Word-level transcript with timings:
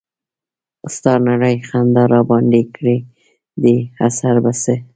ستا 0.95 1.13
نرۍ 1.25 1.55
خندا 1.67 2.03
راباندې 2.13 2.61
کړے 2.75 2.95
دے 3.61 3.73
اثر 4.07 4.35
پۀ 4.43 4.51
څۀ 4.61 4.75